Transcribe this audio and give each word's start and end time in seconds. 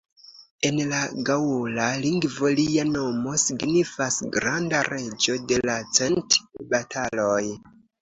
En 0.69 0.77
la 0.93 1.01
gaŭla 1.29 1.89
lingvo 2.05 2.51
lia 2.61 2.87
nomo 2.95 3.35
signifas 3.45 4.19
"granda 4.39 4.83
reĝo 4.91 5.39
de 5.55 5.63
la 5.71 5.81
cent 6.01 6.43
bataloj". 6.75 7.43